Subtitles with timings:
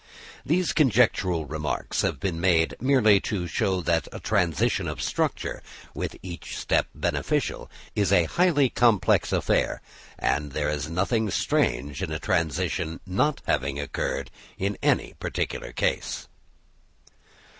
[0.43, 5.61] These conjectural remarks have been made merely to show that a transition of structure,
[5.93, 9.79] with each step beneficial, is a highly complex affair;
[10.17, 15.71] and that there is nothing strange in a transition not having occurred in any particular
[15.71, 16.27] case.